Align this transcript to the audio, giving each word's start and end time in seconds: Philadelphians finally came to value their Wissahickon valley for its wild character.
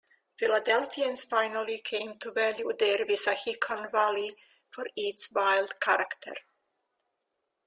Philadelphians 0.35 1.25
finally 1.25 1.77
came 1.77 2.17
to 2.17 2.31
value 2.31 2.71
their 2.79 3.05
Wissahickon 3.05 3.91
valley 3.91 4.35
for 4.73 4.87
its 4.95 5.31
wild 5.31 5.79
character. 5.79 6.33